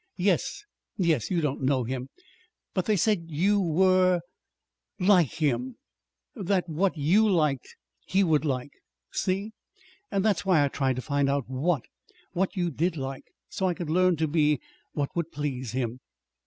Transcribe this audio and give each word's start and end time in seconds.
"Yes. 0.17 0.63
You 0.97 1.41
don't 1.41 1.61
know 1.61 1.83
him. 1.83 2.09
But 2.73 2.85
they 2.85 2.95
said 2.97 3.25
you 3.27 3.59
was 3.59 3.75
were, 3.77 4.13
I 4.15 4.21
mean, 4.99 5.07
like 5.09 5.33
him; 5.33 5.75
that 6.33 6.67
what 6.67 6.97
you 6.97 7.29
liked, 7.29 7.75
he 8.07 8.23
would 8.23 8.43
like. 8.43 8.71
See? 9.11 9.51
And 10.09 10.25
that's 10.25 10.43
why 10.43 10.65
I 10.65 10.69
tried 10.69 10.95
to 10.95 11.03
find 11.03 11.29
out 11.29 11.47
what 11.47 11.83
what 12.31 12.55
you 12.55 12.71
did 12.71 12.97
like, 12.97 13.25
so 13.47 13.67
I 13.67 13.75
could 13.75 13.91
learn 13.91 14.15
to 14.15 14.27
be 14.27 14.59
what 14.93 15.15
would 15.15 15.31
please 15.31 15.73
him." 15.73 15.99